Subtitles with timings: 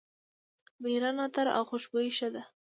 [0.81, 2.43] د ایران عطر او خوشبویي ښه ده.